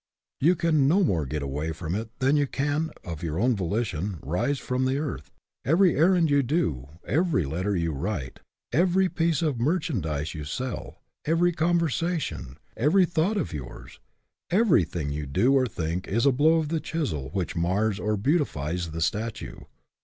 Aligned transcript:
You 0.39 0.55
can 0.55 0.87
no 0.87 1.03
more 1.03 1.27
get 1.27 1.43
away 1.43 1.71
from 1.73 1.93
it 1.93 2.09
than 2.17 2.35
you 2.35 2.47
can, 2.47 2.89
of 3.03 3.21
your 3.21 3.37
own 3.39 3.55
volition, 3.55 4.17
rise 4.23 4.57
from 4.57 4.85
the 4.85 4.97
earth. 4.97 5.29
Every 5.63 5.95
errand 5.95 6.31
you 6.31 6.41
do, 6.41 6.89
every 7.05 7.45
letter 7.45 7.75
you 7.75 7.91
write, 7.91 8.39
every 8.73 9.09
piece 9.09 9.43
of 9.43 9.59
merchandise 9.59 10.33
you 10.33 10.43
sell, 10.43 11.03
every 11.25 11.51
conversation, 11.51 12.57
every 12.75 13.05
thought 13.05 13.37
of 13.37 13.53
yours 13.53 13.99
every 14.49 14.85
thing 14.85 15.11
you 15.11 15.27
do 15.27 15.53
or 15.53 15.67
think 15.67 16.07
is 16.07 16.25
a 16.25 16.31
blow 16.31 16.55
of 16.57 16.69
the 16.69 16.79
chisel 16.79 17.29
which 17.33 17.55
mars 17.55 17.99
or 17.99 18.17
beautifies 18.17 18.89
the 18.89 19.01
statue. 19.01 19.57